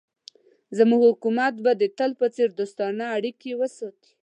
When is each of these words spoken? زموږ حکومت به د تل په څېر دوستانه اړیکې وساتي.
زموږ 0.77 1.01
حکومت 1.09 1.53
به 1.63 1.71
د 1.81 1.83
تل 1.97 2.11
په 2.19 2.27
څېر 2.35 2.49
دوستانه 2.59 3.05
اړیکې 3.17 3.51
وساتي. 3.59 4.11